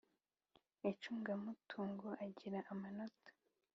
[0.89, 3.29] Icungamutungo agira amanota